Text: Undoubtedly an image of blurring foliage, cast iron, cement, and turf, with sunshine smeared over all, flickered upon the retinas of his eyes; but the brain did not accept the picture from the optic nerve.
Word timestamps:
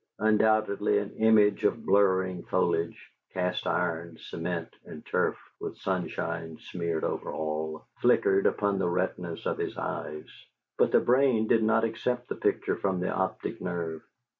Undoubtedly 0.17 0.97
an 0.97 1.11
image 1.17 1.63
of 1.63 1.85
blurring 1.85 2.41
foliage, 2.45 3.11
cast 3.35 3.67
iron, 3.67 4.17
cement, 4.19 4.73
and 4.83 5.05
turf, 5.05 5.37
with 5.59 5.77
sunshine 5.77 6.57
smeared 6.59 7.03
over 7.03 7.31
all, 7.31 7.85
flickered 8.01 8.47
upon 8.47 8.79
the 8.79 8.89
retinas 8.89 9.45
of 9.45 9.59
his 9.59 9.77
eyes; 9.77 10.25
but 10.79 10.91
the 10.91 10.99
brain 10.99 11.45
did 11.47 11.61
not 11.61 11.83
accept 11.83 12.27
the 12.29 12.35
picture 12.35 12.77
from 12.77 12.99
the 12.99 13.11
optic 13.13 13.61
nerve. 13.61 14.01